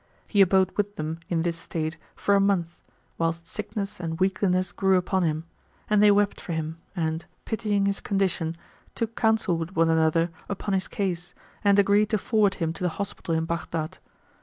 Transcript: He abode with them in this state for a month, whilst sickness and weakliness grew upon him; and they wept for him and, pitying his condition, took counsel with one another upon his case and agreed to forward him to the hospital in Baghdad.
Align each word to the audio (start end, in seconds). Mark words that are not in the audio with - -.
He 0.25 0.41
abode 0.41 0.75
with 0.77 0.95
them 0.95 1.19
in 1.29 1.43
this 1.43 1.57
state 1.57 1.99
for 2.15 2.33
a 2.33 2.39
month, 2.39 2.79
whilst 3.19 3.45
sickness 3.45 3.99
and 3.99 4.17
weakliness 4.17 4.71
grew 4.71 4.97
upon 4.97 5.21
him; 5.21 5.43
and 5.91 6.01
they 6.01 6.09
wept 6.09 6.41
for 6.41 6.53
him 6.53 6.79
and, 6.95 7.23
pitying 7.45 7.85
his 7.85 8.01
condition, 8.01 8.57
took 8.95 9.15
counsel 9.15 9.59
with 9.59 9.75
one 9.75 9.89
another 9.91 10.31
upon 10.49 10.73
his 10.73 10.87
case 10.87 11.35
and 11.63 11.77
agreed 11.77 12.09
to 12.09 12.17
forward 12.17 12.55
him 12.55 12.73
to 12.73 12.83
the 12.83 12.89
hospital 12.97 13.35
in 13.35 13.45
Baghdad. 13.45 13.99